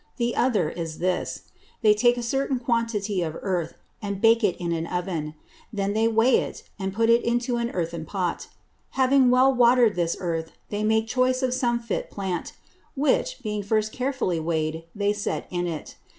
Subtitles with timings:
[0.17, 1.43] The other is this;
[1.83, 5.35] they take a certain quantity of Earth, and bake it in an Oven;
[5.71, 8.47] then they weigh it, and put it into an Earthen Pot.
[8.97, 12.53] Having well water'd this Earth, they make choice of some fit Plant,
[12.95, 15.97] which, being first carefully weigh'd, they set in it.